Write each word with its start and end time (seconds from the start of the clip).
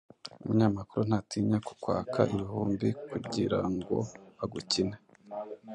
Umunyamakuru 0.43 1.01
ntatinya 1.09 1.57
kukwaka 1.67 2.19
ibihumbi 2.33 2.87
kugirango 3.09 3.95
agukine 4.43 4.97